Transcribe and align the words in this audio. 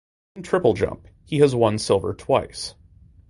In 0.35 0.41
triple 0.41 0.73
jump 0.73 1.07
he 1.25 1.37
has 1.37 1.53
won 1.53 1.77
silver 1.77 2.15
twice. 2.15 2.73